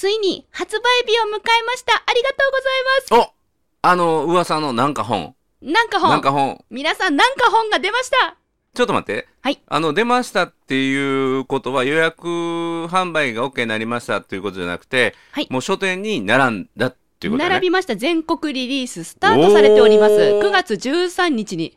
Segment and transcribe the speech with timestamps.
[0.00, 1.92] ついに発売日を迎えました。
[1.94, 2.52] ありがとう
[3.10, 3.30] ございます。
[3.30, 3.34] お
[3.82, 5.34] あの、噂のなんか本。
[5.60, 6.08] なんか本。
[6.08, 6.64] なんか本。
[6.70, 8.38] 皆さん、なんか本が出ました。
[8.72, 9.28] ちょっと待って。
[9.42, 9.60] はい。
[9.66, 12.26] あの、出ましたっていうことは予約
[12.86, 17.54] 販売が OK になりましたっていうことじゃなくて、はいもう書店に並んだっていうことだね。
[17.56, 17.94] 並びました。
[17.94, 20.14] 全国リリーススタートされております。
[20.14, 21.76] おー9月13日に。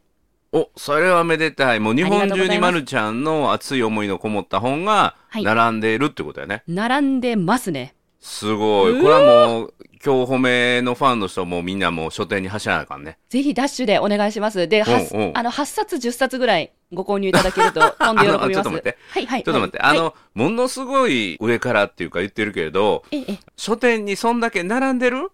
[0.53, 1.81] お、それはめでたい。
[1.81, 6.63] もう日本中にまるちゃんの熱い思いのこもった本がはい並んでいるってことだよね。
[6.69, 7.95] 並んでますね。
[8.23, 9.01] すごい。
[9.01, 13.17] これはもう、今日褒めのファンの人もみんなもう書店に走らなあかんね。
[13.27, 14.65] ぜひダッシュでお願いします。
[14.69, 18.51] で、はうんうんあの8冊、10冊ぐらいご購入いただけると、飛んで喜びます。
[18.53, 19.43] ちょっと待ってはいはい。
[19.43, 25.29] ちょっと待って、はいあの、ものすごい上からっていうか言ってるけれど、ええ、書店にそんだけ並んでる？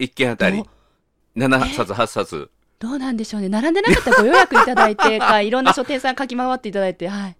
[0.00, 1.38] 一件あたりどう。
[1.38, 2.50] 7冊、8冊。
[2.80, 3.48] どうなんでしょうね。
[3.48, 7.36] 並んでなかったらご予約いただいて か、いろんな書店さん書き回っていただいて、はい。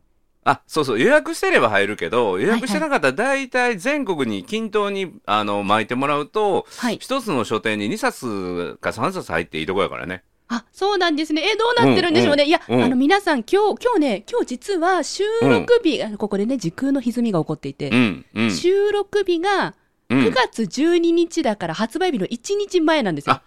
[0.48, 6.98] あ、そうそう、予約してれば入るけど、予約してなかったら大体全国に均等に、あの、巻いてもらうと、はい。
[7.00, 10.22] 一つの書店に2冊か3冊入っていいとこやからね。
[10.48, 11.42] あ、そうなんですね。
[11.42, 12.44] え、どうなってるんでしょうね。
[12.44, 18.50] いや、うんあの、皆さん、今日、今日ね、今日実は収録日、あのここでね、時空の歪みが起こっていて、うん、うん。
[18.52, 19.74] 収録日が
[20.08, 23.34] うん9月12日だから発売日の1日前なんですよ。
[23.34, 23.42] あ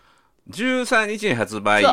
[0.50, 1.86] 13日に発売。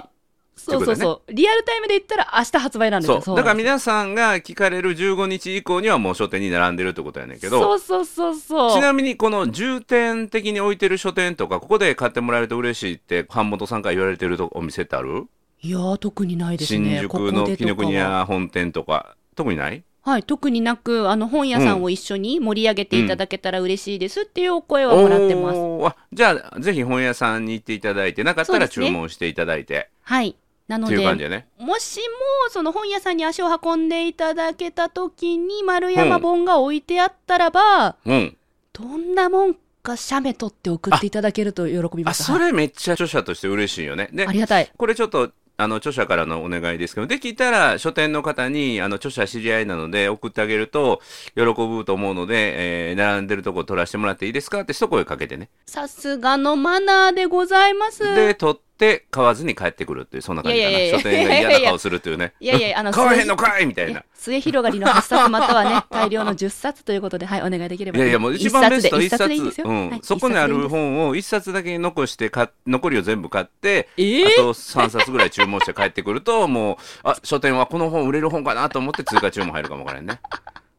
[0.56, 1.32] そうそうそうってそう。
[1.32, 3.20] リアルタイムで言ったら明日発売なんですよ。
[3.20, 3.36] そう。
[3.36, 8.72] だから皆さんが聞かれる15日以降にはもう書店に並んでるってことやねんけど、すそうそうそうそう。
[8.72, 15.26] ちなみにこの重点的に置いてる書店とか、ここで買ってもらえると嬉しいって、版元さんから言われてるとお店ってある？
[15.62, 16.98] いやー、特にないですね。
[16.98, 25.58] 新宿の紀ノ国屋本店とか、特にないはい、特になく、あの、本屋さんを一緒に盛り上げていただけたら嬉しいですっていうお声はもらってます。
[25.58, 30.36] おーあじゃあ、ぜひ本屋さんに行っていただいて、なかったら注文していただいて、はい。
[30.68, 31.46] なので、やね。
[31.58, 38.36] もしも、その本屋さんに足を運んでいただけた時に、丸山本が置いてあったらば、うん。
[38.72, 42.24] どんなもんか写メ撮って送っていただけると喜びまあ、す。
[42.24, 44.10] それめっちゃ著者として嬉しいよね。
[44.26, 44.70] あ、りがたい。
[44.76, 51.00] これちょっと、あの、著者からのお願いですけど、できたら書店の方に、あの、著者知り合いなので送ってあげると、
[51.34, 54.60] 喜ぶと思うので、えー並んでるとこ撮らせてもらっていいですか？
[54.60, 55.48] って一声かけてね。
[55.64, 58.02] さすがのマナーでございます。
[58.02, 60.78] で、撮って買わずに帰ってくるっていう、そんな感じかな。
[60.78, 62.34] 書店が嫌な顔するっていうね。
[62.40, 64.04] いやいや、あの、買わへんのかいみたいな。
[64.14, 67.98] 末広がりの8冊またはね、 大量の10冊ということで、はい、お願いできれば。
[67.98, 69.24] いやいや、もう一番ベスト一冊。
[69.64, 74.26] うんはいそこにある本を一冊だけ残してか、残りを全部買って、えー？
[74.26, 80.20] あと3冊ぐらい注文して帰ってくると、もう、あ、書店はこの本売れる本かなと思って追加注文入るかもわからんね。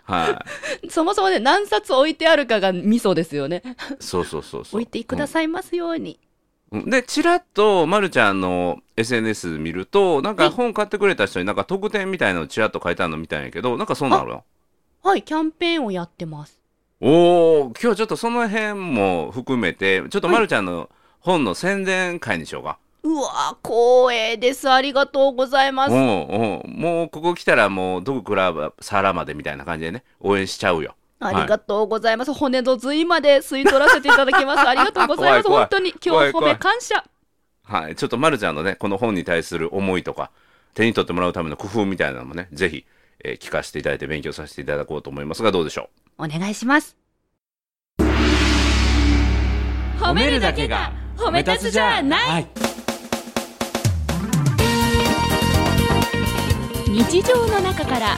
[0.07, 0.41] は
[0.81, 3.61] い、そもそもね、何冊置いてあるかがミソですよね。
[3.99, 4.81] そうそうそうそう。
[4.81, 6.17] 置いてくださいますように。
[6.71, 14.43] うんで、ちらっと、まるちゃんの SNS 見ると、なんかはい本買ってくれた人になんか特典みたいなのちらっと書いてあるのみたいやけど、なんかそうなのよ。
[15.03, 16.59] はい、キャンペーンをやってます。
[16.99, 20.89] おー、今日ちょっとその辺も含めて、ちょっとまるちゃんの
[21.19, 22.79] 本の宣伝会にしようか。
[23.03, 24.69] うわ光栄です。
[24.69, 25.93] ありがとうございます。
[25.93, 32.33] おうおうもうここ来たらもうどこクラブサラまでみたいな感じでね応援しちゃうよありがとうございます。
[32.33, 34.59] 骨の髄まで吸い取らせていただきます。
[34.67, 35.43] ありがとうございます。
[35.43, 37.03] 怖い怖い本当に今日褒怖い怖いめ感謝。
[37.63, 40.31] はいちょっとまるちゃんのねこの本に対する思いとか
[40.73, 42.85] 手に取ってもらうための工夫みたいなのもねぜひ、
[43.23, 46.95] えー聞かせていただいて勉強させていただこうと思いますがどうでしょお願いします。
[49.99, 52.29] 褒めるだけが褒め立つじゃない。
[52.29, 52.47] はい
[56.89, 58.17] 日常の中から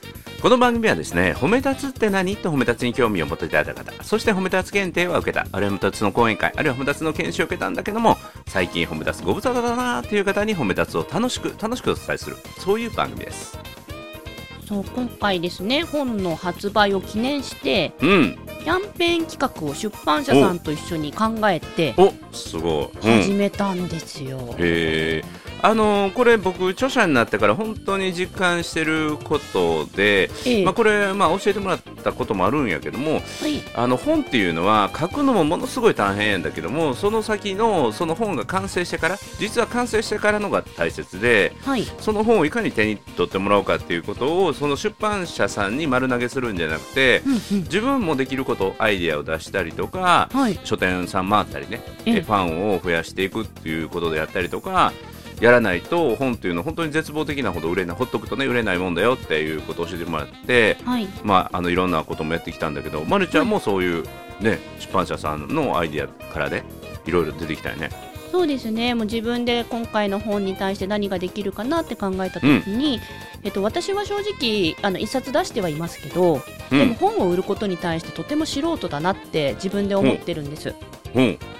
[0.41, 2.35] この番組はですね褒め立つって何？
[2.35, 13.55] と褒め立つに興味を持っていただいた方そして褒め立つ検定は受けたあるいは褒め立つの講演会あるいは褒め立つの研修を受けたんだけども最近褒め立つご無沙汰だなっていう方に褒め立つを楽しく楽しくお伝えするそういう番組です。
[14.67, 18.37] そう今回ですね本の発売を記念してうん。
[18.63, 23.21] キャンペーン企画を出版社さんと一緒に考えておすごい、うん。
[23.21, 30.65] 始めたんですよ、えーあのーこれ僕著者になってから本当に実感してることで、ええ。
[30.65, 33.21] まあ、これ、まあ、教えてもらったこともあるんやけどもはい。
[33.75, 41.83] あの本っていうのは書くのもものすごい大変やんだけどもその先のその本が完成してから実は完成してからのが大切ではい。
[41.99, 47.39] その本をいかに手に取ってもらおうかっていうことをその出版社さんに丸投げするんじゃなくてうんうん。
[47.63, 50.59] 自分もできることアイディアを出したりとかはい。
[50.63, 52.17] 書店さん回ったりねええ。
[52.17, 54.91] えファンを増やしていくっていうことでやったりとか
[55.41, 61.07] やらないと本っていうのは本当に絶望的なほど売れないほっとくとね売れないもんだよっていうことを教えてもらって、はい。
[61.23, 64.03] まあ、あのいろんなこともやってきたんだけど、ま、るちゃんもそういう、
[64.39, 66.63] ね、出版社さんのアイディアからね
[67.05, 67.89] いろいろ出てきたよね。
[68.31, 68.93] そうですね。
[68.93, 73.01] もう自分で今回の本に対して何ができるかなって考えた時に、
[73.43, 76.39] えっと、私は正直あの一冊出してはいますけど、
[76.69, 81.00] でもうん本を売ることに対してとても素人だなって自分で思ってるんです、うん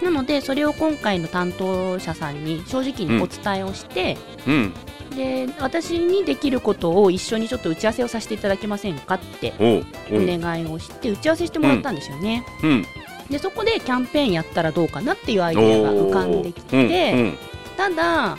[0.01, 4.17] なのでそれを今回の担当者さんに正直にお伝えをして、
[4.47, 4.73] うん。
[5.15, 12.85] で私にできることを一緒にちょっと打ち合わせをさせていただけませんかってお願いをして打ち合わせしてもらったんですよね、うん。
[13.29, 17.19] でそこでキャンペーンやったらどうかなっていうアイデアが浮かんできて、うん。
[17.19, 17.37] うん。
[17.75, 18.37] ただ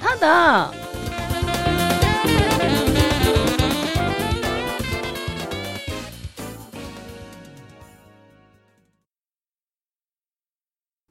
[0.00, 0.72] ただ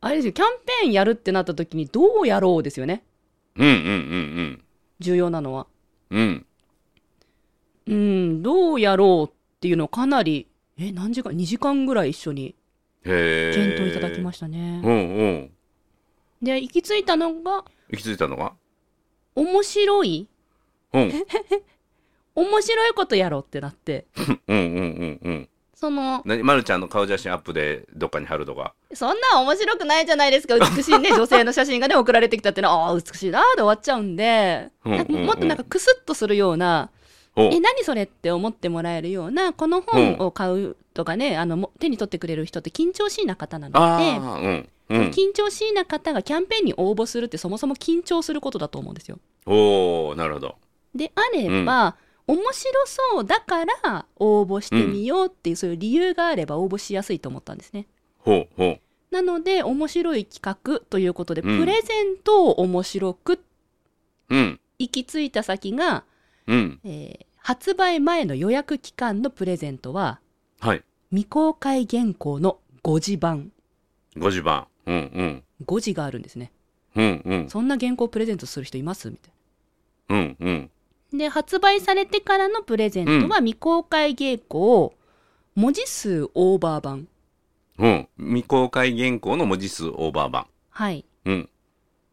[0.01, 3.03] あれですよキャンペーンやるってなった時にどうやろうですよね。
[3.55, 4.63] うんうんうん
[4.99, 5.67] 重要なのは。
[6.09, 6.45] うん。
[7.87, 10.47] うんうんどうやろうっていうのをかなり
[10.77, 12.55] え何時間2時間ぐらい一緒に
[13.03, 15.51] 検討いただきましたね、うんうん。
[16.41, 18.53] で行き着いたのが行き着いたのが？
[19.35, 20.27] 面白い？
[20.93, 21.11] うん。
[22.35, 24.05] 面白いことやろうってなって。
[24.47, 25.49] うんうんうんうん
[25.79, 26.43] その何？
[26.43, 28.73] まるちゃんの顔写真アップでどっかに貼るとか。
[28.93, 30.55] そんなん面白くないじゃないですか。
[30.55, 32.87] 美しいね 女性の写真がね送られてきたってのは。
[32.87, 35.25] ああ美しいなーで終わっちゃうんで、うんうんうん。
[35.25, 36.89] もっとなんかクスッとするような、
[37.37, 44.17] おえ何それって思ってもらえるようなこの本を買うとかね、あのも手に取ってくれる人って緊張しいな方なので。
[44.17, 45.09] うんうん。
[45.11, 49.19] 緊張しいな方がキャンペーンに応募するってそもそも緊張することだと思うんですよ。
[49.45, 50.55] おおなるほど。
[50.93, 51.95] であれば、
[52.31, 57.87] 面白そうだから応募してみようっていう、そういう理由があれば応募しやすいと思ったんですね。
[58.19, 58.79] ほうほ
[59.11, 61.59] なので面白い企画ということで、うん。
[61.59, 63.33] プレゼントを面白く
[64.29, 64.59] ううん。
[64.77, 66.03] 行き着いた先が、
[66.47, 66.79] うん。
[66.83, 70.19] えー発売前の予約期間のプレゼントは
[70.59, 70.83] はい。
[71.09, 73.51] 未公開原稿の5時版。
[74.17, 75.43] 5時番うんうん。
[75.65, 76.51] 5時があるんですね。
[76.95, 77.49] うんうん。
[77.49, 79.09] そんな原稿プレゼントする人います？
[79.09, 79.31] みたい
[80.09, 80.57] うんうん。
[80.57, 80.69] な
[81.13, 84.93] で発売されてからのプレゼントは未公開原稿
[85.55, 87.07] 文字数オーバー版。
[87.77, 88.07] うん。
[88.17, 90.47] 未公開原稿の文字数オーバー版。
[90.69, 91.05] はい。
[91.25, 91.49] うん。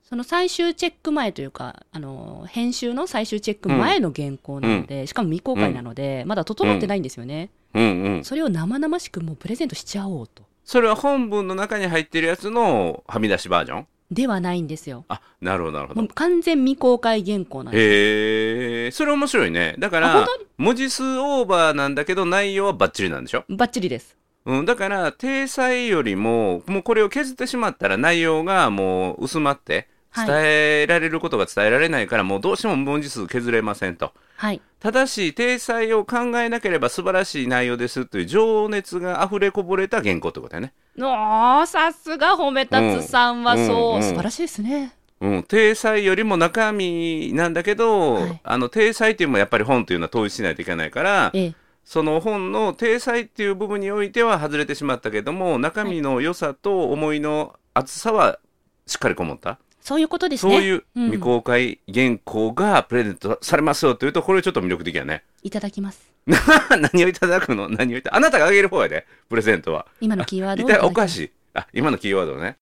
[0.09, 8.03] その最終チェック前というか、あの編集の最終チェック前の原稿なので、しかも未公開なので、まだ整ってないんですよね、うん。
[8.03, 8.25] うん。
[8.25, 10.45] それを生々しくもうプレゼントしちゃおうと。
[10.65, 13.87] それは本文の中に入ってるやつのはみ出しバージョン？
[14.11, 15.05] ではないんですよ。
[15.09, 16.03] あなるほどなるほど。
[16.03, 17.83] もう完全未公開原稿なんです。
[17.83, 19.75] へえそれ面白いね。
[19.79, 20.27] だから
[20.59, 23.45] 文字数オーバーなんだけど内容はバッチリなんでしょ？
[23.49, 24.17] バッチリです。
[24.45, 30.27] うん、だから、体裁よりも、もうこれを削ってしまったら内容がもう薄まって、はい。
[30.29, 34.13] 伝えられることが伝えられないから、もうどうしても文字数削れませんと。
[34.37, 34.61] はい。
[34.79, 40.75] ただし、体裁を考えなければ素晴らしい内容ですという情熱が溢れこぼれた原稿ってことだよね。
[40.99, 44.03] おーさすが褒めたつさんはそう、うんうん。
[44.03, 44.93] 素晴らしいですね。
[45.21, 48.41] うん、体裁よりも中身なんだけど、はい。
[48.43, 51.55] あの体裁っていうのもやっぱり本というのは統一しないといけないから、ええ。
[51.85, 58.41] その本の体裁っていう部分においては外れてしまったけども中身の良さと思いの厚さは
[58.87, 60.53] しっかりこもった、そういうことですね。
[60.53, 65.23] そういううん未公開原稿がプレゼントされますよというとこれちょっと魅力的やね。
[65.45, 66.16] いただきます
[66.93, 67.69] 何をいただくの？
[67.69, 68.15] 何をいた？
[68.15, 69.87] あなたがあげる方やでプレゼントは。
[70.01, 71.31] 今のキーワード おかしい。
[71.55, 72.57] あ今のキーワードね。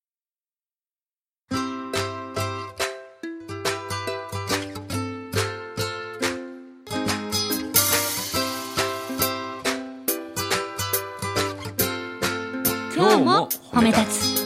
[12.94, 14.43] 今日も褒め立つ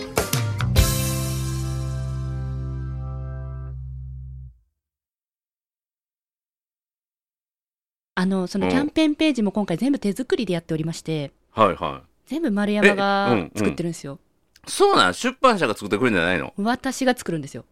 [8.21, 12.09] あのそのキャンペーンページも今回全部手作りでやっておりましてはいはい。
[12.27, 14.19] 全部丸山がうん作ってるんですよ、
[14.67, 16.53] そうなん出版社が作ってくれるんじゃないの？
[16.57, 17.65] 私が作るんですよ。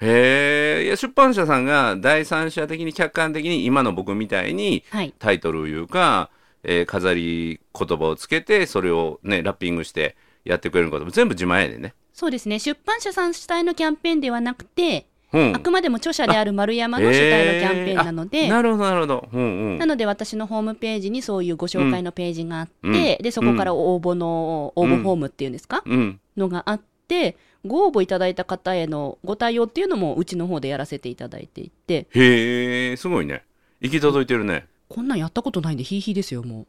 [0.00, 5.14] へえいや出版社さんが第三者的に客観的に今の僕みたいにはい。
[5.20, 6.30] タイトルいうか、
[6.64, 11.94] えー飾り言葉をつけてそれをねラッピングしてやってくれることも全部自前やでね。
[12.12, 12.58] そうですね。
[12.58, 18.46] 出版社さん主体のキャンペーンではなくて、うん、あくまでも著者である丸山の主体のキャンペーンなので、えー。
[18.46, 19.28] あなるほどなるほど。
[19.32, 19.78] うんうん。
[19.78, 22.92] なので私のホームページにそういうご紹介のページがあって、うん。
[22.92, 26.20] でそこから応募の応募フォームっていうんですか、うん。
[26.36, 32.06] のがあってご応募いただいた方へのご対応っていうのもうちの方でやらせていただいていて。
[32.10, 33.44] へえすごいね。
[33.80, 34.66] 行き届いてるね。
[34.88, 36.66] こんなんやったことないんでヒーヒーですよも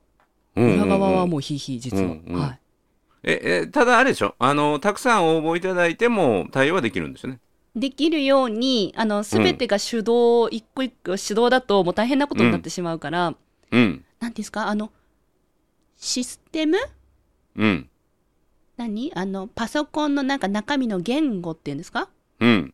[0.56, 0.64] う。
[0.64, 2.40] 裏側はもうヒーヒー実は、うんうん。
[2.40, 2.60] はい。
[3.24, 4.36] ええただあれでしょ？
[4.38, 7.40] あのたくさん応募いただいても対応はできるんですよね。
[7.76, 13.36] できるようにあの全てが手動、一個一個手動だともう大変なことになってしまうから、
[13.72, 14.06] うん。
[14.20, 14.68] なんですか？
[14.68, 14.92] あの
[15.98, 16.78] システム？
[17.56, 17.90] うん。
[18.78, 19.12] 何？
[19.16, 22.10] あのパソコンのなんか中身の言語っていうんですか？
[22.40, 22.74] うん。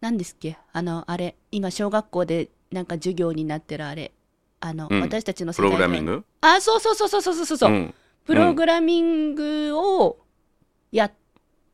[0.00, 0.58] 何ですっけ？
[0.72, 1.36] あのあれ。
[1.50, 4.12] 今小学校でなんか授業になってるあれ。
[4.60, 5.00] あの、うん。
[5.00, 6.24] 私たちの世プログラミング？
[6.42, 7.94] あそうそうそうそうそうそうそう、ん。
[8.26, 10.18] プログラミングを
[10.92, 11.12] やっ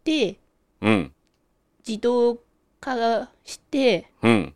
[0.05, 0.39] て
[0.81, 1.13] うん。
[1.87, 2.39] 自動
[2.81, 4.55] 化してうん。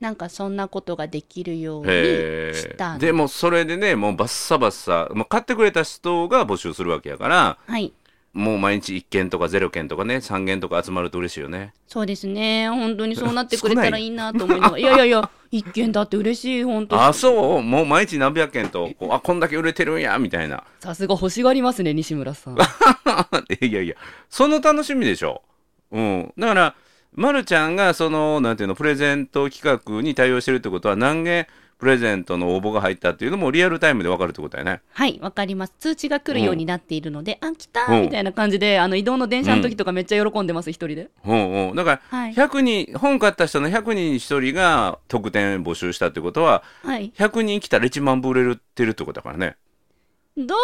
[0.00, 2.98] なんかそんなことができるようにへした。
[2.98, 7.92] でもそれでね、もうバッサバッサ、もう買ってくれた人が募集するわけやから、はい
[8.32, 11.74] もう毎日1件とか0件とかね、3件とか集まると嬉しいよね。
[11.86, 17.62] そうですね本当に そうなってくれたらいいなと思いながらいやいやいや一件だって嬉しい本当あ、そう？
[17.62, 20.64] もう毎日何百件と、こうあ、こんだけ売れてるんや、みたいな。
[20.80, 22.56] さすが欲しがりますね西村さん
[23.60, 23.94] いやいや、
[24.30, 25.42] その楽しみでしょ。
[25.90, 26.32] うん。
[26.38, 26.74] だから、
[27.14, 31.46] まるちゃんが、その、なんていうの、プレゼント企画に対応してるってことは、何件
[31.82, 34.82] プレゼントの応募が入ったっていうのもリアルタイムで分かるってことやね。
[34.92, 41.74] はいわかります通知が来るようになっているので、あ来たうんみたいな感じであの移動の電車の時とかめっちゃ喜んでます、一人でうんうん。
[41.74, 49.56] だから、はい100人、本買った人の100人に1人が特典募集したってことは、はい100人来たら1万部売れてるってことだからね。
[50.36, 50.56] どううわ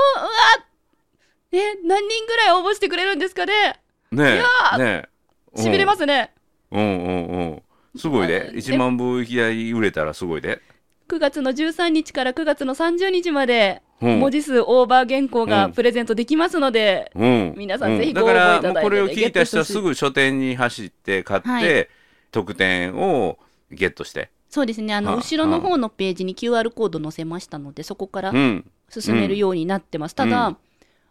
[1.51, 3.81] え何人ぐらい応募してくれるんですかね？
[4.13, 4.45] ね
[4.77, 4.79] え。
[4.79, 5.09] ね
[5.57, 5.61] え。
[5.61, 6.31] しびれますね、
[6.71, 7.63] うんうんうん。
[7.97, 8.51] すごいで。
[8.51, 10.61] あ1万部いきなり売れたらすごいで。
[11.09, 14.21] 9月の13日から9月の30日までうん。
[14.21, 15.49] 文字数オーバー原稿うん。
[15.49, 21.89] がプレゼントできますので、うん、皆さんぜひうご応募いただいてだからこれを聞いた人はすぐ書店に走って買って、はい。
[22.31, 23.39] 特典を
[23.71, 24.95] ゲットして、そうですね。
[24.95, 28.71] あのは後ろの方のページに QR コード載せましたのでそこからうん。
[28.91, 30.57] 進めるようになってます、ただ、うん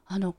[0.10, 0.36] あの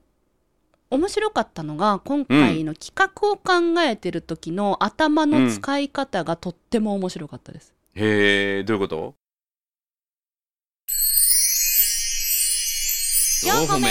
[0.90, 9.14] 面白かったのが今回の企画を考えてる時の頭の使い方がとっても面白かったです、へえどういうこと？
[13.45, 13.88] 四歩目。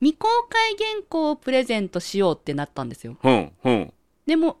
[0.00, 3.16] 未公開原稿をプレゼントしようってなったんですよ。
[3.22, 3.92] うんうん。
[4.26, 4.58] でも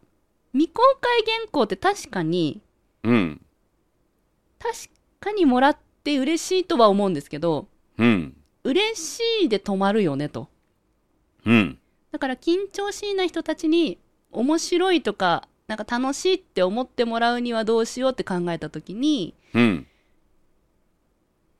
[0.52, 2.62] 未公開原稿って確かに
[3.02, 3.44] うん。
[4.60, 4.74] 確
[5.18, 7.66] かにもらって嬉しいとは思うんですけど
[7.98, 8.36] うん。
[8.64, 10.48] 嬉しいで止まるよねと。
[11.44, 11.78] うん。
[12.12, 13.98] だから緊張しいな人たちに
[14.30, 19.86] 面白いとかなんか楽しいって思ってもらうにはどうしようって考えた時にうん。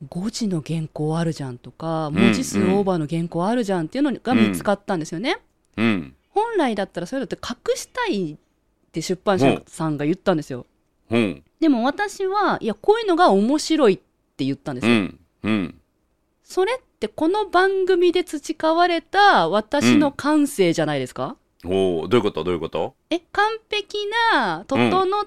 [0.08, 2.14] 5時の原稿あるじゃんとかん。
[2.14, 5.38] 文字数オーバーの原稿あるじゃんっていうのが見つかったんですよね。
[5.76, 6.14] うん。
[6.30, 8.36] 本来だったらそういうのって隠したいっ
[8.90, 10.66] て出版社さんが言ったんですよ。
[11.10, 11.42] うん。
[11.60, 14.11] でも私はいやこういうのが面白いって
[14.44, 14.92] 言ったんですよ。
[14.92, 15.78] うんうん。
[16.44, 22.44] それってこの番組で培われた私の感性じゃないですか、おおどういうこと？
[22.44, 22.94] どういうこと？
[23.10, 23.98] え完璧
[24.32, 25.26] な整っ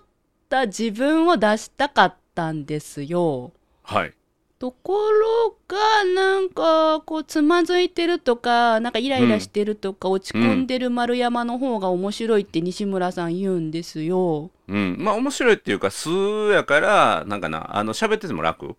[0.50, 3.52] た自分を出したかったんですよ。
[3.84, 4.14] はい。
[4.58, 5.78] ところが
[6.16, 14.52] なんかこうつまずいてるとかなんかイライラしてるとか、落ち込んでる丸山の方が面白いって西村さん言うんですよ。
[14.68, 14.96] うん。
[14.98, 18.76] まあ面白いっていうか素やからなんかなあの喋ってても楽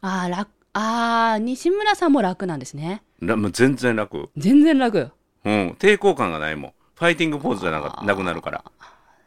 [0.00, 3.02] あー楽あー西村さんも楽なんですね。
[3.20, 4.30] らもう全然楽。
[4.36, 5.10] 全然楽。
[5.44, 5.70] うん。
[5.78, 6.72] 抵抗感がないもん。
[6.94, 8.64] ファイティングポーズじゃなかなくなるから。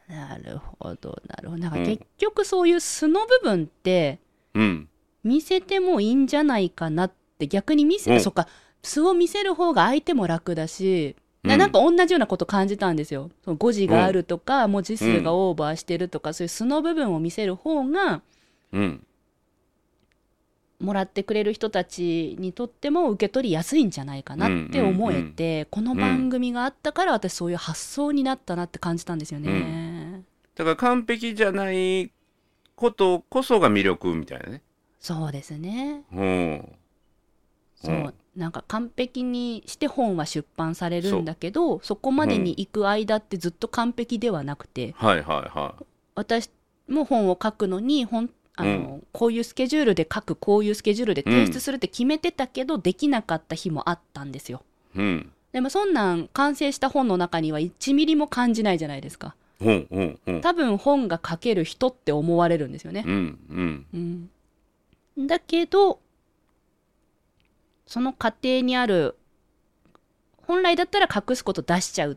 [0.08, 1.62] なるほどなるほど。
[1.62, 1.84] なんかうん。
[1.84, 4.18] 結局そういう素の部分って
[4.54, 4.88] うん。
[5.22, 8.20] 見せてもいいんじゃないかなって逆に見せ、うん。
[8.20, 8.48] そっか。
[8.82, 11.60] 素を見せる方が相手も楽だし、なうん。
[11.60, 13.30] なんか同じようなこと感じたんですよ。
[13.44, 18.22] その誤字があるとか、文字数がオーバーしてるとか、そういう素の部分を見せる方が
[18.72, 19.06] うん
[20.84, 30.22] もらってくれる人たちにとっても受け取りやすいんじゃないかなって思えて、この番組があったから私そういう発想になったなって感じたんですよね。
[30.54, 32.12] だから完璧じゃない
[32.76, 34.62] ことこそが魅力みたいなね。
[35.00, 36.02] そうですね。
[36.12, 36.72] うん。
[37.76, 45.76] そう、うんなんか完璧にして本は出版されるんだけどそこまでに行く間ってずっと完璧ではなくて、はいはいは
[46.16, 46.50] 私
[46.88, 54.62] も本を書くのに本あの、うんこういうスケジュールで書くこういうスケジュールで提出するって決めてたけど、できなかった日もあったんですよ
[54.96, 54.98] い。
[54.98, 55.32] うん。
[55.52, 60.40] でもそんなん完成した本の中には1ミリも感じないじゃないですかうんうんうん。
[60.40, 64.30] 多分本が書ける人って思われるんですよねうんうん。
[65.16, 66.00] うん、だけど
[67.86, 69.16] その過程にある
[70.42, 72.16] 本来だったら隠すこと出しちゃうっ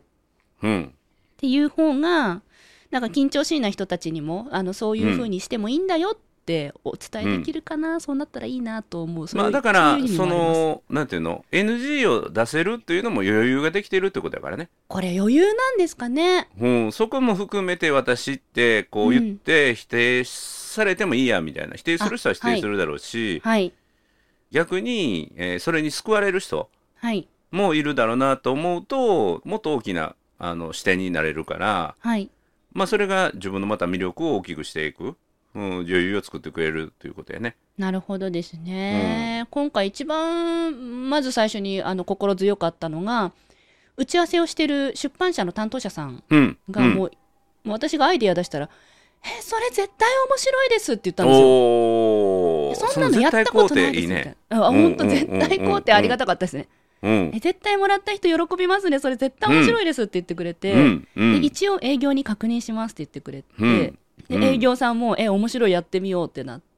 [0.62, 0.94] うん。
[1.36, 2.42] ていう方が
[2.90, 6.16] なんか緊張しいな人たちにもあのそういう風にしてもいいんだよっ
[6.48, 9.26] ってお伝えできるかな、そうなったらいいなと思う。
[9.34, 16.48] まあだからそのなんていうの？NG を出せるっていうのも余裕ができてるってことだからね、これ余裕なんですかね。
[16.58, 21.76] うん、そこも含めて私ってこう言って否定されてもいいやみたいな。
[21.76, 23.74] 否定する人は否定するだろうし、はい。
[24.50, 27.28] 逆に、えーそれに救われる人はい。
[27.50, 32.30] もいるだろうなと思うともっと大きなあの視点になれるから、はい。
[32.72, 35.16] まあ、それが自分のまた魅力を大きくしていく、
[35.54, 37.56] うん、余裕を作ってくれるということやね。
[37.78, 43.32] なるほどですね、今回一番まず最初にあの心強かったのが
[43.96, 47.10] 打ち合わせをしてる出版社の担当者さんうん、がもう,、もう
[47.70, 48.68] 私がアイデア出したら
[49.24, 52.90] 「えそれ絶対面白いです」って言ったんですよ。
[52.90, 54.64] そんなのやったことないですみたいな。
[54.64, 56.68] あ、うん本当絶対肯定ありがたかったですね。
[57.02, 58.98] うんえ絶対もらった人喜びますね。
[58.98, 63.98] それ絶対面白いですって言ってくれて、うんうんで一応営業に確認しますって言ってくれて、うんうん
[64.28, 66.68] で営業さんもえ面白いやってみようってなって、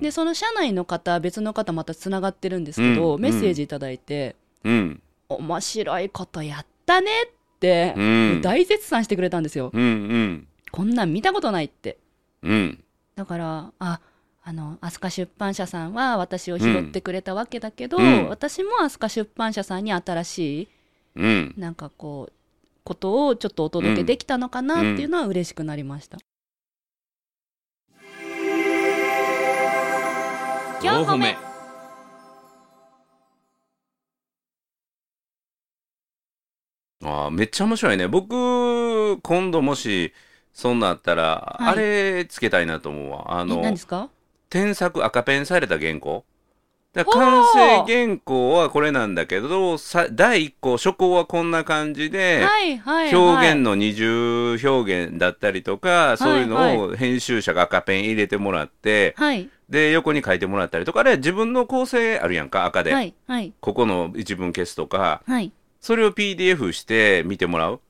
[0.00, 3.20] でその社内の方別の方またつながってるんですけど、うん。
[3.20, 5.02] メッセージいただいて、うん。
[5.28, 8.40] 面白いことやったねって、うん。
[8.42, 9.70] 大絶賛してくれたんですよ。
[9.72, 10.48] うんうん。
[10.70, 11.98] こんなん見たことないって。
[12.42, 12.84] うん。
[13.14, 14.00] だからあ
[14.44, 18.28] あの飛鳥出版社さんは私を拾ってくれたわけだけど、うん。
[18.28, 20.68] 私も飛鳥出版社さんに新しい
[21.16, 21.54] うん。
[21.56, 22.32] なんかこう
[22.84, 26.18] ことをちょっとお届けできたのかなっていうのは嬉しくなりました。
[30.82, 31.36] 四歩目。
[37.04, 38.06] あーめっちゃ面白いね。
[38.06, 40.12] 僕今度もし
[40.52, 41.72] そんなんあったら、はい。
[41.72, 43.40] あれつけたいなと思うわ。
[43.40, 44.08] あえの何ですか？
[44.50, 46.24] 添削赤ペンされた原稿。
[46.94, 53.14] だ完成原稿はこれなんだけどさ第1項初稿はこんな感じで、はいはいはい。
[53.14, 63.52] 表現の二重表現だったりとか、そういうはいのを編集者が赤ペン入れてもらって、はいで横に書いてもらったりとかあれ自分の構成あるやんか赤で、はいはい。
[63.60, 65.22] ここの一文消すとか。
[65.26, 65.52] はい。
[65.80, 67.80] それを PDF して見てもらう。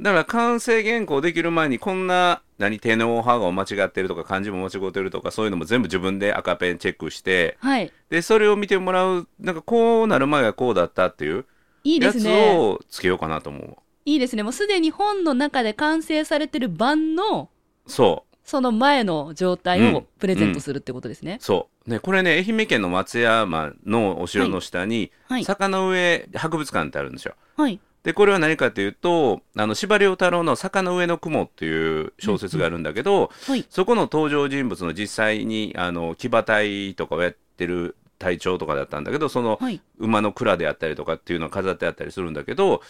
[0.00, 7.92] だから完成原稿できる前にこんな何手のハが間違ってるとか漢字も間違ってるとかそういうのも全部自分で赤ペンチェックしてはい。
[8.10, 11.46] でそれを見てもらうなんかこうなる前はこうだったっていう
[11.82, 12.56] いいでやつすね。
[12.58, 14.42] をつけようかなと思ういいですね。
[14.42, 17.48] もうすでに本の中で完成されてる版の
[17.86, 19.94] そうその前の状態うん。
[19.96, 21.38] をプレゼントするってことですね。
[21.40, 21.90] そう。
[21.90, 25.44] ね、これね、愛媛県の松山のお城の下に、はい。
[25.44, 27.34] 坂の上博物館ってあるんですよ。
[27.56, 27.80] はい。
[28.04, 33.66] で、これは何かというと、あの、司馬遼太郎の坂の上の雲っていう小説があるんだけど、はい。
[33.68, 39.80] そこの登場人物の実際に、あの、騎馬隊とかをやってる隊長とかだったんだけど、そのはい。
[39.98, 42.82] 馬の蔵であったりとかっていうのが飾ってあったりするんだけど、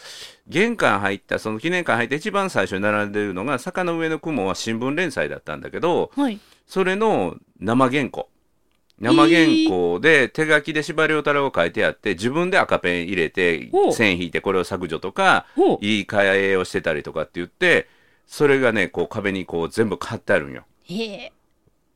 [0.48, 6.38] 玄関入った、その記念館入って一番最初に並んでるのが、坂の上の雲は新聞連載だったんだけど、はい。
[6.66, 8.28] それの生原稿。
[8.98, 15.46] 生原稿で手書きで司馬遼太郎が書いてあって、自分で赤ペン入れて線引いてこれを削除とか、
[15.80, 17.88] 言い換えをしてたりとかって言って、
[18.26, 20.64] それがね、こう壁にこう全部貼ってあるんよ。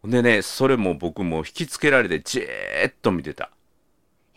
[0.04, 3.50] でね、それも僕も引きつけられてじーっと見てた。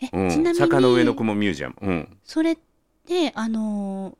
[0.00, 0.30] え、うん。
[0.30, 1.76] ちなみ坂の上のに雲ミュージアム。
[1.80, 2.18] うん。
[2.24, 2.58] それっ
[3.06, 4.14] てあのー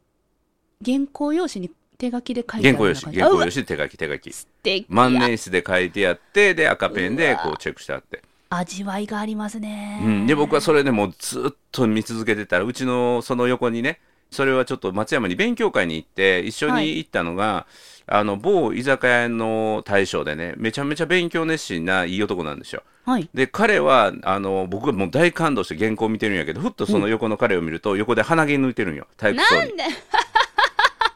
[0.84, 4.32] 原稿用紙に手書きで書いてある原稿用紙、原稿用紙手書き手書き。
[4.32, 8.22] 素敵万年筆で書いてあって、で赤ペンでこうチェックしてあって。
[8.50, 13.98] 味わいがありますね、うん、で僕はそれでもうずっと見続けてたらうちのその横にね
[14.30, 17.66] それはちょっと松山に勉強会に行って一緒に行ったのが、
[18.06, 22.82] あの某居酒屋の大将でねめちゃめちゃ勉強熱心ないい男なんですよ。
[23.04, 23.28] はい。
[23.34, 29.06] で彼はあの僕がもう大感動して原稿を見てるんやけどふっとその横の彼を見ると横で鼻毛抜いてるんよ。
[29.16, 29.84] 体育層になんで？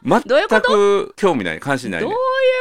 [0.03, 0.21] 全
[0.61, 2.07] く興味ない関心ないね。
[2.07, 2.17] どういう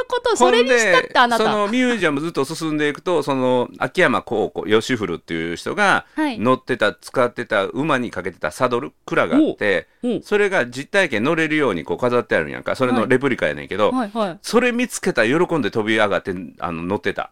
[0.08, 0.36] こと？
[0.36, 1.44] それにしたってあなた。
[1.44, 6.38] そのミュージアムずっと進んでいくとその秋山孝子義古っていう人がはい。
[6.38, 9.88] 乗ってた使ってた馬にかけてたサドル蔵があって
[10.22, 12.76] それが実体験乗れるようにこう飾ってあるんやんか。
[12.76, 14.38] それのレプリカやねんけど、はいはい。
[14.42, 17.30] それ見つけたら喜んで飛び上がってあの乗ってた。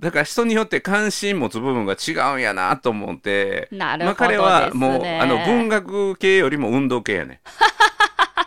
[0.00, 3.68] だから人によって関心持つ部分が違うんやなと思って。
[3.70, 7.73] なるほどまあ、彼はもうあの文学系よりも運動系やねあ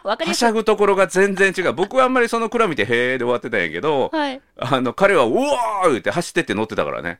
[0.08, 1.74] わかりますはしゃぐところが全然違う。
[1.74, 4.41] 僕はあんまりその蔵見てへーで終わってたんやけど、はい。
[4.58, 7.20] あの彼はうわー言って走ってって乗ってたからね。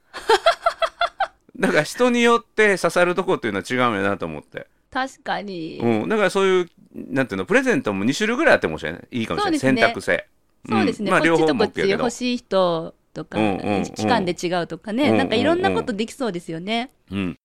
[1.60, 9.82] だから人によって刺さるとこっていうのは違うんやなと思って、確かに、うん、だからそういうなんていうのプレゼントも2種類ぐらいあってもしれないいいかもしれない、そうですね。
[9.82, 10.26] 選択性
[10.70, 13.84] そうですね、まあ両方こっちとこっ OK 欲しい人とか、うんうんうん。
[13.84, 16.92] 期間で違うとかね、うんなんかいろんなことできそうですよね。
[17.12, 17.36] うん。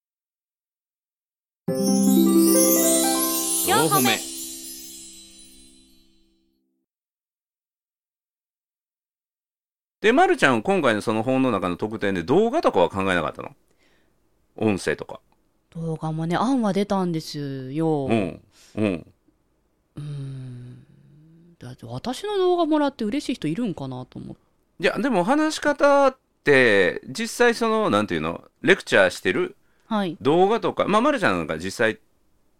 [1.69, 4.32] 4歩目
[10.03, 13.55] で、まるちゃん、今回のその本の中の特典で動画とかは考えなかったの？
[14.57, 15.21] 音声とか。
[15.69, 18.41] 動画もね案は出たんですよ、うん。
[18.75, 19.05] うん。
[21.57, 24.41] だって私の動画もらって嬉しい人いるんかなと思って
[24.81, 29.55] いや、でも話し方って、実際その、なんていうの、レクチャーしてる
[29.87, 31.97] はい動画とか、まあ、まるちゃんなんか実際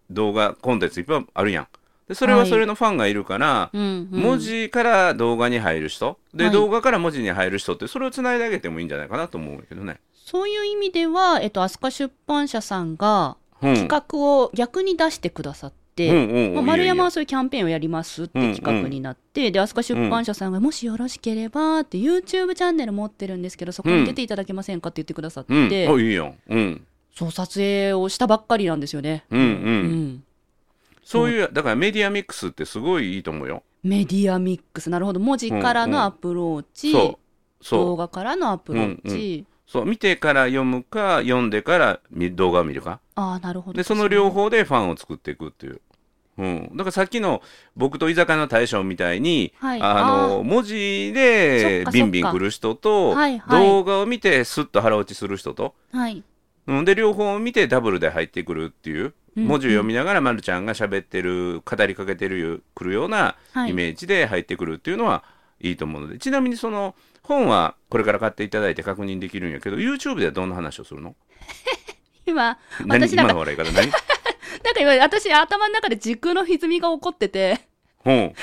[0.10, 1.68] 動画、コンテンツいっぱいあるやん。
[2.08, 10.00] で、それははいそれのファンがいるから、うんうん文字から動画に入る人、で、はい動画から文字に入る人って、それをつないであげてもいいんじゃないかなと思うけどね。
[10.14, 13.76] そういう意味では、えっと、飛鳥出版社さんがうん。
[13.76, 25.98] 企画を逆に出してくださって、うんうんうんまあ、丸山はそういうキャンペーンをやりますって企画になって、で飛鳥出版社さんが、もしよろしければって YouTube チャンネル持ってるんですけどそこに出ていただけませんかって言ってくださって、やいやうん。
[25.98, 26.36] あ、いいよ。
[26.50, 26.86] うん。
[27.16, 29.24] そう撮影をしたばっかりなんですよね。
[29.30, 30.24] うんうん。
[31.04, 33.64] うんそういう、だからメディアミックスってすごいいいと思うよ。
[33.84, 34.90] メディアミックス。
[34.90, 35.20] なるほど。
[35.20, 37.20] 文字からのアプローチ、そ
[37.62, 37.66] う。
[37.66, 37.80] そう。
[37.86, 37.96] 動。
[37.98, 39.86] 画からのアプローチ、そう。
[39.86, 43.02] 見てから読むか読んでから見動画を見るか。
[43.16, 43.78] ああなるほど。
[43.78, 45.82] でその両方でファンを作っていくっていう、
[46.38, 47.42] うん、だからさっきの
[47.76, 49.82] 僕と居酒屋の大将みたいに、はい。
[49.82, 49.94] あ
[50.30, 53.68] のあ文字でかビンビン来る人と、はいはい。
[53.68, 56.24] 動画を見てスッと腹落ちする人と、はい。
[56.68, 59.04] うん、で両方を見てダブルで入ってくるっていう。
[59.04, 63.72] うん文字を読みながら、ま、るちゃんが喋ってる語りかけてるくるようなはい。
[63.72, 65.24] イメージで入ってくるっていうのは
[65.60, 71.16] いいと思うので、ちなみにその本はこれから買っていただいて確認できるんやけど YouTube ではどんな話をするの？
[72.26, 73.76] 今何私なんか今の笑い方何？
[73.84, 77.62] なんか今私頭の中で時空の歪みが起こってて。
[78.06, 78.10] う。
[78.12, 78.36] ん え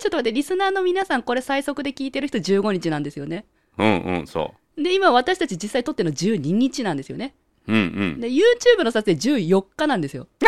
[0.00, 3.44] ちょっと待ってリスナーの皆さんこれ最速で聞いてる人15日なんですよね。
[3.78, 7.34] うんうんそで今私たち実際撮ってるの12日なんですよね
[7.68, 7.82] ううんう
[8.16, 8.20] ん。
[8.20, 10.26] で YouTube の撮影14日なんですよ。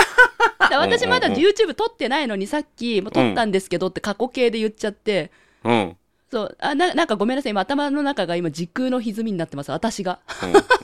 [0.71, 5.31] で私まだうんうん YouTube 撮ってないのにさっき撮ったんですけどって過去形で言っちゃって、
[5.63, 5.73] うん。
[5.73, 5.97] うん
[6.31, 6.57] そう。
[6.59, 7.51] あななんかごめんなさい。
[7.51, 9.71] 今頭の中が今時空の歪みになってます。
[9.71, 10.19] 私が。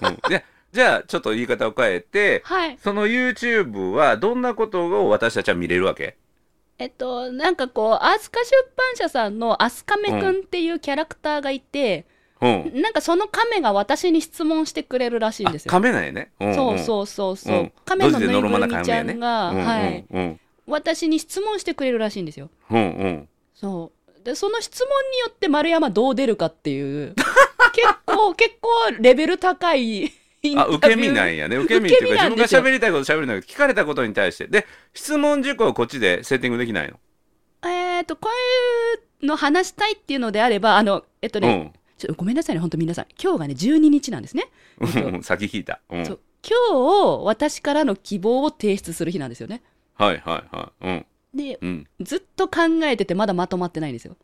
[0.03, 2.79] うんでじゃあちょっと言い方を変えてはい。
[2.81, 6.17] その YouTube はどんなことを私たちは見れるわけ？
[6.79, 15.71] えっとなんかこう飛鳥出版社さんの飛鳥めくんっていうキャラクターがいて、うんなんかその亀が私に質問してくれるらしいんあですよ。
[15.71, 17.73] 亀なんやね、うんうん、そうそうそうそう、うん。
[17.85, 19.13] 亀のぬいぐるみちゃな亀やね。
[19.15, 20.41] んが、うんうんはい、うん。
[20.67, 22.49] 私に質問してくれるらしいんですよ。
[22.71, 23.29] うんうん。
[23.55, 24.25] そう。
[24.25, 27.15] でその質問によって丸山どう出るかっていう。
[27.73, 30.13] 結構結構レベル高い
[30.57, 31.57] あ受け身なんやね。
[31.57, 36.99] 受け身っていうか自分が喋りたいこと喋るんだけど聞かれたことに対してで質問事項をこっちでセッティングできないの？
[37.69, 43.07] えっとこういうの話したいっていうのであればあのえっとね、ちょごめんなさいね本当皆さん。
[43.23, 44.51] 今日がね12日なんですね、
[45.23, 46.21] 先聞いた、うん、そう。
[46.43, 49.63] 今日私からの希望を提出する日なんですよね。
[49.95, 50.87] はいはいはい。
[50.89, 51.07] うん。
[51.35, 51.87] でうん。
[52.01, 54.17] ずっと考えててまだまとまってないんですよ。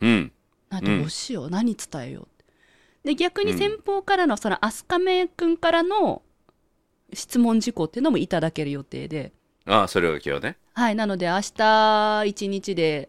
[0.00, 0.32] うん。
[0.70, 2.28] あどうしよう、何伝えよう
[3.06, 6.22] で逆に先方からのその飛鳥くんからの
[7.12, 9.32] 質問事項っていうのもいただける予定で。
[9.66, 10.56] ああそれが今日ね。
[10.74, 13.08] はいなので明日一日で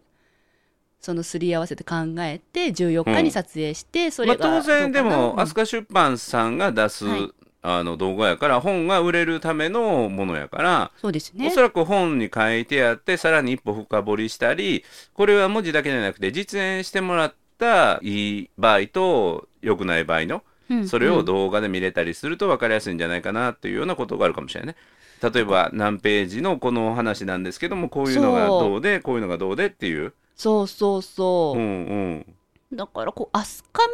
[1.06, 7.32] そのすり合わせて考えて14日に撮影して、そまあ、れが当然でも飛鳥出版さんが出す、はい。
[7.68, 11.48] あの動画やから本が売れるためのものやから、そうですね。
[11.48, 21.26] おそらく本に書いてあってさらに一歩深掘りしたりこれは文字だけじゃなくて実演してもらったいい場合と良くない場合のうんそれをうん。
[21.26, 24.76] 動画で見れたりすると分かりやすいんじゃないかなっていうようなことがあるかもしれないね。
[25.22, 30.14] 例えば何ページのこの話なんですけどもこういうのがどうでこういうのがどうでっていう。
[30.36, 31.60] そうそうそう。
[31.60, 31.66] う、ん
[32.72, 32.78] うん。
[32.78, 33.88] だからこう飛鳥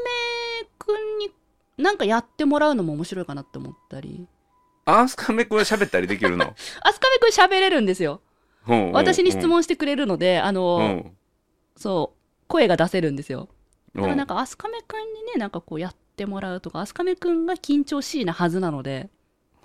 [0.80, 1.32] くんに
[1.78, 4.28] なんかやってもらうのも面白いかなって思ったり。
[4.86, 6.46] アースカメ君は喋ったりできるの？
[6.84, 8.22] 飛鳥くん喋れるんですよ。
[8.68, 11.18] うんうん私に質問してくれるので、あの、うん。
[11.76, 13.50] そう声が出せるんですよ。
[13.96, 14.02] うん。
[14.02, 19.10] だからなんか飛鳥くんにねなんかこうやってもらうとか飛鳥くんが緊張しいなはずなので、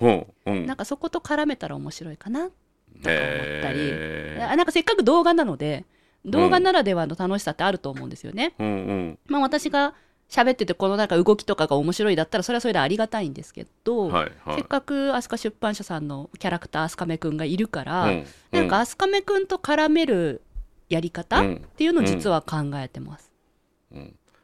[0.00, 0.66] うんうん。
[0.66, 2.54] なんかそこと絡めたら面白いかなとか
[2.94, 4.50] 思ったり、へー。
[4.52, 5.84] あなんかせっかく動画なので
[6.26, 9.18] 動画ならではの楽しさってあると思うんですよね、うんうん。
[9.26, 9.94] まあ私が
[10.28, 14.56] 喋っててこのなんか動きとかが面白いだったらそれはそれでありがたいんですけど、はいはい。
[14.56, 20.42] せっかく飛鳥出版社さんのキャラクター飛鳥くんがいるから、うんなんか飛鳥くんと絡める
[20.88, 21.54] やり方、うん。
[21.54, 23.30] っていうのを実は考えてます、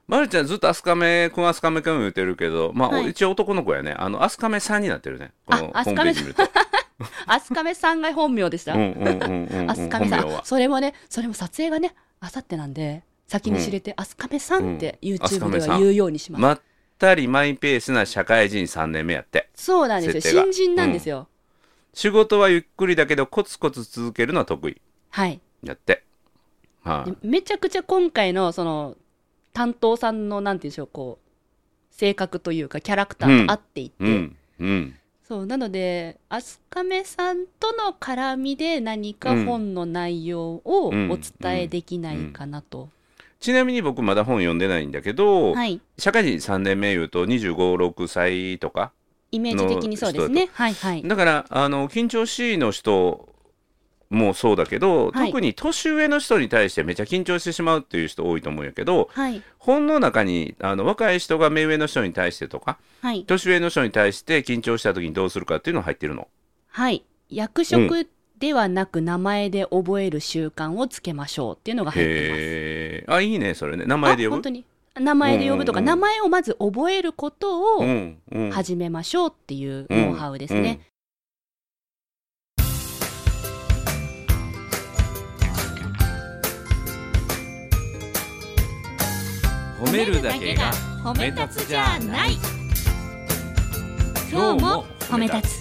[0.07, 3.11] まるちゃんずっとアスカメ君アスカメ君言ってるけどまあ、はい。
[3.11, 3.95] 一応男の子やね。
[3.99, 5.33] あのアスカメさんになってるね。
[5.47, 6.42] このホあームページ見ると
[7.27, 9.71] 飛鳥さんが本名でした、うんうんうんうんうん。
[9.71, 10.41] 飛鳥さん。
[10.45, 15.09] それもねそれも撮影がねあさってなんで先に知れて、飛鳥さんってうん。
[15.15, 16.61] YouTube では言うようにします、まっ
[16.99, 19.49] たりマイペースな社会人3年目やって。
[19.55, 20.43] そうなんですよ。
[20.43, 21.29] 新人なんですよ、
[21.95, 24.81] 仕事はゆっくりだけどコツコツ続けるのは得意。
[25.11, 25.41] はい。
[25.62, 26.05] やって。
[26.85, 27.11] はい。
[27.11, 28.97] でめちゃくちゃ今回のその
[29.53, 34.37] 担当さんのなんていうんでしょうこう性格というかキャラクターと合っていて、うん。
[34.61, 34.97] うん
[35.33, 42.90] そうなので飛鳥目さんとの絡みで何か本の内容をお伝えできないかなと。
[43.40, 48.92] ちなみに僕まだ本読んでないんだけど、はい、社会人3年目言うと2 5 6歳とか
[49.31, 50.51] イメージ的にそうですね。
[50.53, 51.03] はいはい。
[51.03, 53.31] だからあの緊張しいの人
[54.12, 55.27] もそうだけど、はい。
[55.27, 59.42] 特に年上の人に対してめっちゃ緊張してしまうっていう人多いと思うんやけどはい。
[59.59, 63.25] 本の中にあの若い人が目上の人に対してとかはい。
[63.25, 66.29] 年上の人に対して緊張した時にどうするかっていうのが入ってるの？
[66.68, 67.05] はい。
[67.31, 73.16] 役職ではなく名前で覚える習慣をつけましょうっていうのが入ってます。
[73.16, 73.85] あいいねそれね。
[73.87, 74.35] 名前で呼ぶ？
[74.35, 74.64] あ本当に。
[74.94, 77.85] 名前で呼ぶとか、名前をまず覚えることを
[78.51, 80.81] 始めましょうっていうノウハウですね。
[89.83, 92.38] 褒めるだけが褒め立つじゃない。
[94.31, 95.61] 今日も褒め立つ。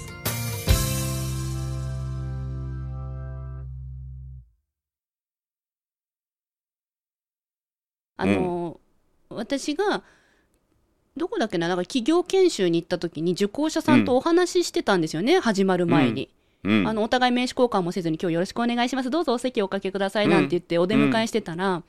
[8.18, 8.80] あの、
[9.30, 10.04] 私が
[11.18, 16.30] どこだっけななんか企業研修に行った時に受講者さんとお話ししてたんですよね、始まる前に、
[16.64, 16.88] うん。
[16.88, 21.82] あのお互い名刺交換もせずに今日よろしくお願いしますどうぞお席おかけくださいなんて言ってお出迎えしてたら、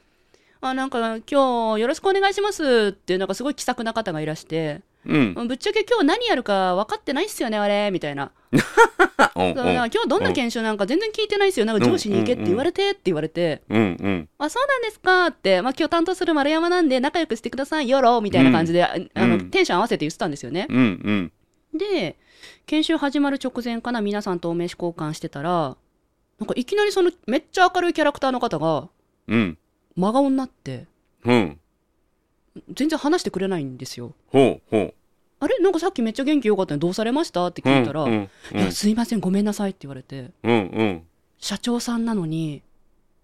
[0.63, 0.99] あなんか
[1.29, 4.81] 今日よろしくお願いしますってなんかすごい気さくな方がいらして。
[5.05, 5.35] うん。
[5.49, 7.91] ぶっちゃけ今日何やるか分かってないっすよねあれ。
[7.91, 8.31] みたいな。
[8.53, 8.59] そ
[9.51, 11.67] うだから今日どんな研修なんか全然聞いてないっすよ。
[11.67, 14.29] なんか上司に行けって言われてって言われて、うんうん。
[14.39, 19.51] あそうなんですかって、まあ、今日担当する丸山なんで仲良くしてくださいよろみたいな感じで、ああのうん。
[19.51, 21.33] テンション合わせて言ってたんですよね、うんうん。
[21.77, 22.17] で
[22.67, 25.77] 研修始まる直前かな皆さんとお名刺交換してたら
[26.39, 28.89] なんかいきなりそのめっちゃ明るいキャラクターの方が
[29.27, 29.59] うん
[29.97, 30.87] 真顔になって
[31.25, 31.59] うん。
[32.75, 34.15] 全然話してくれないんですよ。
[34.29, 34.95] ほうほう。
[35.41, 35.59] あれ？
[35.59, 37.47] なんかさっきめっちゃ元気よかったのどうされました？
[37.47, 41.03] って聞いたら、うんうんいやすいませんごめんなさいって言われてうんうん。
[41.39, 42.63] 社長さんなのに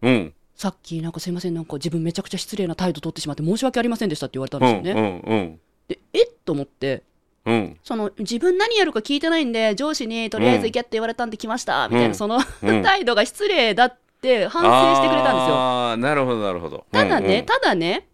[0.03, 0.35] うん。
[0.55, 6.25] さっきなんかすいませんなんか自分めちゃくちゃ失礼な態度取ってしまって申し訳ありませんでしたって言われたんうんですよね、うんうんでえ？
[6.25, 7.03] っと思って
[7.45, 7.77] うん。
[7.85, 12.15] その自分何やるか聞いてないんで上司にとりあえず行けって言われたんで来ましたみたいな、うん。
[12.15, 12.83] そのうん。
[12.83, 15.55] 態度が失礼だって反省してくれたんですよ。
[15.55, 16.87] ああなるほどなるほど。
[16.93, 18.09] ただね、うんただね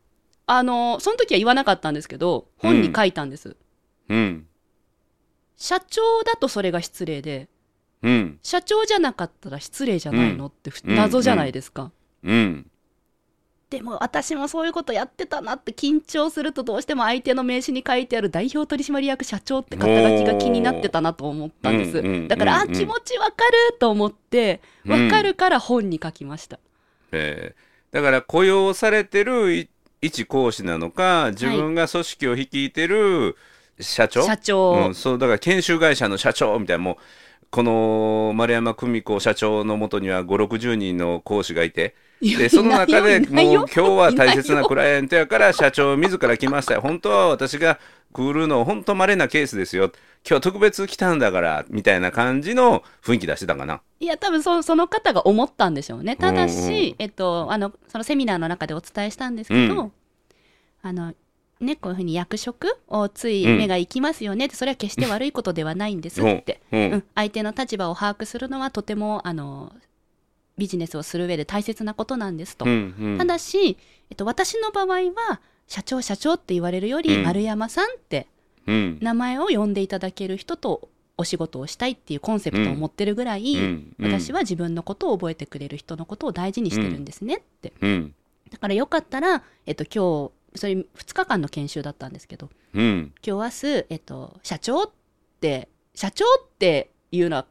[0.46, 3.56] あのその時は言わなかったんですけど本に書いたんです、
[4.08, 4.46] うん。
[5.56, 7.48] 社長だとそれが失礼で
[8.02, 8.38] うん。
[8.42, 10.96] 社長じゃなかったら失礼じゃないのってふうん。
[10.96, 12.70] 謎じゃないですか、うん
[13.74, 21.98] でも私もそういうことやってたなって緊張するとどうしても相手の名刺に書いてある代表取締役社長って肩書きが気になってたなと思ったんです。
[21.98, 22.70] うんうんだから、うん。
[22.70, 26.58] あ気持ちわかると思ってうんわかるから本に書きました、
[27.12, 29.68] えーだから雇用されてるい
[30.02, 33.36] 一講師なのか自分が組織を率いてる
[33.78, 36.96] 社長、社長、うん、そうだから研修会社の社長みたいなもう
[37.54, 46.80] この丸山久美子社長のもとには560人の講師がいてでその中でもう今日は大切いなクライアントやから社長自ら来ましたよ。
[46.80, 47.78] 本当は私が
[48.12, 49.92] 来るの本当稀なケースですよ。
[50.28, 53.82] 今日特別来たんだからみたいな感じの雰囲気出してたかな。
[54.00, 56.16] いや多分そその方が思ったんでしょうね。
[56.16, 56.94] ただし、うんうん。
[56.98, 59.92] えっと、あのそのセミナーの中でお伝えしたんですけど、うん。
[60.82, 61.14] あの
[61.64, 66.80] ね、こういうふうに役職をつい目が行きますよねって、それは決して悪いことではないんですって、うん。
[66.92, 67.04] うん。
[67.14, 69.72] 相手の立場を把握するのはとてもあの
[70.56, 72.64] ビジネスをする上で大切なことなんですと。
[72.64, 73.18] うんうん。
[73.18, 73.76] ただし、
[74.10, 77.22] えっと、私の場合は社長社長って言われるより、うん。
[77.24, 78.26] 丸山さんって
[78.66, 78.98] うん。
[79.00, 83.94] 名前を呼んでいただける人とお仕事をしたいっていうコンセプトを持ってるぐらい、うん。
[83.98, 84.12] うん。
[84.12, 88.14] 私は自分のことを覚えてくれる人のことを大事にしてるんですねって、うん。
[88.50, 93.12] だからよかったら、えっと、今日それ2日間の研修だったんですけどうん。
[93.26, 94.90] 今日明日、えっと、社長っ
[95.40, 97.46] て社長っていうのは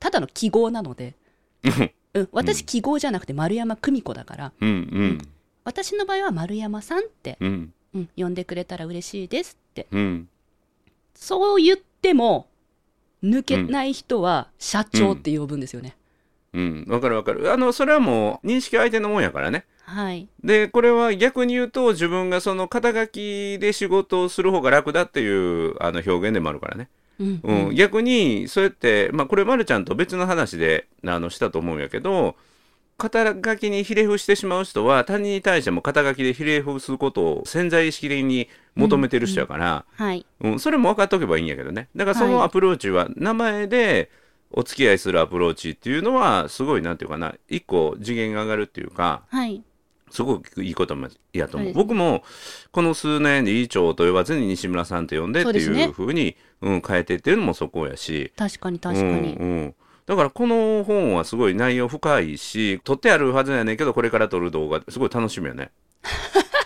[0.00, 1.14] ただの記号なので、
[2.14, 5.28] うん、私記号じゃなくて丸山久美子だからうんうん。
[5.64, 7.72] 私の場合は丸山さんって、うん。
[7.94, 9.86] うん、呼んでくれたら嬉しいですって。
[9.90, 10.28] うん。
[11.14, 12.48] そう言っても
[13.22, 15.96] 抜けない人は社長って呼ぶんですよね、
[16.52, 16.84] うん。
[16.88, 17.52] わかるわかる。
[17.52, 20.28] あのそれはもう認識は相手のもんやからねはい。
[20.44, 27.40] でこれは逆に言うと自分がその肩書きで仕事をする方が楽だっていうあの表現でもあるからね、うん。
[27.42, 27.74] うん。
[27.74, 32.36] 逆にそうやって、まあ、これまるちゃんと別の話であのしたと思うんやけど
[32.98, 40.26] 肩書きにひれ伏してしまう人は他人に対しても肩書きでひれ伏すことを潜在意識的に求めてる人やから、はい。
[40.40, 40.60] うん。
[40.60, 41.88] それも分かっておけばいいんやけどね。
[41.96, 44.10] だからそのはいアプローチは名前で
[44.50, 49.62] お付き合いするアプローチっていうのはすごいなんていうかな一個次元が上がるっていうか、はい
[50.10, 51.72] すごくいいこともやと思う。
[51.72, 52.22] 僕も
[52.70, 58.32] この数年理事長と呼ばずに西村さんと呼んでっていうふうにうん、変えてっていうのもそこやし。
[58.36, 59.74] 確かに確かに、うんうん、
[60.06, 65.70] だからこの本はすごい内容深いし撮ってあるはずやねんけどこれから撮る動画すごい楽しみよね。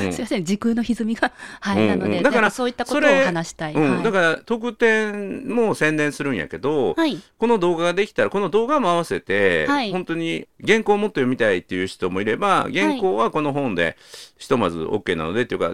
[0.00, 0.12] うん。
[0.12, 3.94] すいません時空の歪みが はい、うんなので、うんだからそういったことを話したい、うん。
[3.96, 7.18] はい、だから特典も宣伝するんやけど、はい。
[7.38, 9.92] この動画ができたらこの動画も合わせて、はい。
[9.92, 13.96] 本当に原稿をもっと読みたいっていう人もいれば原稿はこの本で
[14.38, 15.72] ひとまず OK なのでっていうか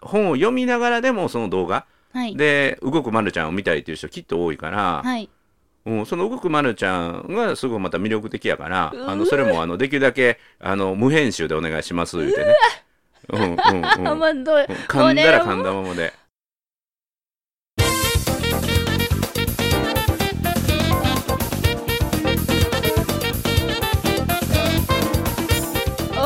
[0.00, 2.36] 本を読みながらでもその動画はい。
[2.36, 5.28] で動くまるちゃんを見たいっていう人きっと多いから、はい。
[5.86, 12.54] うん、その動くまるちゃんがすごいまた魅力的やからあのそれもあのできるだけあの無編集でお願いします言うてね。
[13.30, 13.56] うんうんうん
[14.88, 16.12] 噛んだら噛んだままで。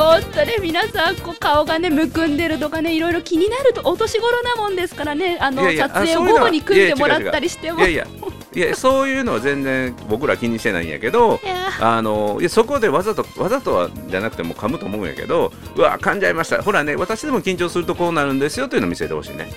[0.03, 7.79] おっとね皆さんこう顔がねむくんでるとかねいろいろ気になるとお年頃なもんですからねあの撮影を午後に組んでもらったりしても。
[7.79, 8.07] いやいや
[8.55, 11.39] いやそういうのは全然僕ら気にしてないんやけど
[11.79, 16.61] あのいやそこでわざとわざとはじゃなくても噛むと思うんやけどうわ噛んじゃいました。
[16.61, 19.49] ほらね私でも緊張するとこうなるんですよというのを見せてほしいね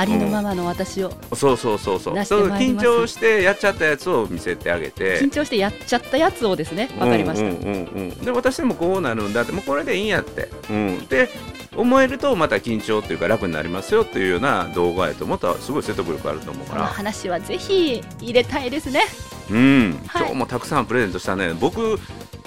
[0.00, 2.24] あありのままの私をそうそうそうそう。
[2.24, 5.20] そう緊張してやっちゃったやつを見せてあげて。
[5.20, 7.52] 緊張してやっちゃったやつをですねわかりました、うん。
[7.52, 11.28] うんうんうん、で私でもこうなるんだってもうこれでいいんやって、うん、で
[11.76, 16.86] 思えるとまた緊張っていうか楽になりますよっていうような動画やとまたすごい説得力あると思うから。
[16.86, 19.02] 話はぜひ入れたいですね。
[19.50, 20.22] うん、はい。
[20.22, 21.52] 今日もたくさんプレゼントしたね。
[21.52, 21.98] 僕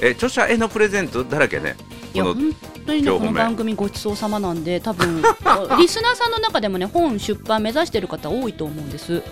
[0.01, 1.75] え著者へのプレゼントだらけね
[2.13, 5.21] いや本当にねこの番組ごちそうさまなんで多分
[5.79, 9.23] リスナーさんの中でもね本出版目指してる方多いと思うんです。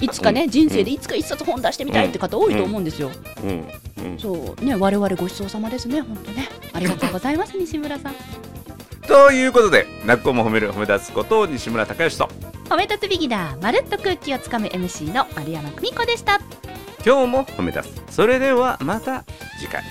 [0.00, 3.10] いつかね、人生でいつか一冊本出してみたいって方多いと思うんですよ、
[3.44, 3.68] うん。
[3.98, 4.64] うん、そう。
[4.64, 6.00] ね我々ごちそうさまですね。
[6.00, 6.48] 本当ね。
[6.72, 8.14] ありがとうございます西村さん。
[9.06, 12.30] ということで泣く子も褒める褒め立つこと西村孝之と。
[12.70, 16.40] 褒め立つビギナーまるっと空気をつかむ MC の丸山久美子でした。
[17.04, 19.24] 今日も褒め立つそれではまた
[19.58, 19.82] 次回